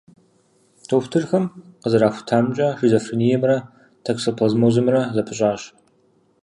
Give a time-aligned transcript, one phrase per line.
[0.87, 1.45] Дохутырхэм
[1.81, 3.57] къызэрахутамкӏэ, шизофрениемрэ
[4.03, 5.61] токсоплазмозымрэ зэпыщӏащ.